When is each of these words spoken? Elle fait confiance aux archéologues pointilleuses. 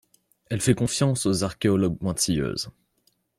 Elle 0.47 0.61
fait 0.61 0.73
confiance 0.73 1.27
aux 1.27 1.43
archéologues 1.43 1.99
pointilleuses. 1.99 2.71